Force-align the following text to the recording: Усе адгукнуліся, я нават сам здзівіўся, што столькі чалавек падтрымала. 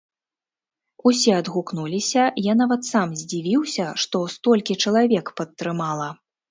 Усе 1.09 1.31
адгукнуліся, 1.41 2.23
я 2.51 2.57
нават 2.63 2.81
сам 2.91 3.07
здзівіўся, 3.23 3.85
што 4.07 4.27
столькі 4.39 4.83
чалавек 4.87 5.25
падтрымала. 5.41 6.15